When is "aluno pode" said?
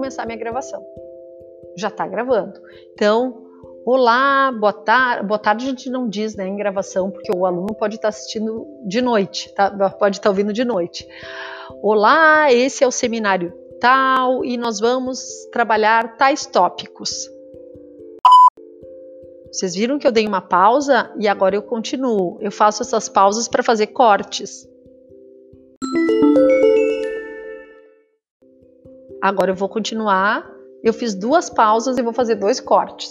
7.44-7.96